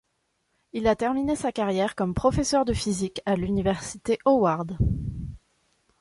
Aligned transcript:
Il 0.73 0.87
a 0.87 0.95
terminé 0.95 1.35
sa 1.35 1.51
carrière 1.51 1.93
comme 1.93 2.15
professeur 2.15 2.65
de 2.65 2.73
physique 2.73 3.21
à 3.27 3.35
l'université 3.35 4.17
Howard. 4.25 4.75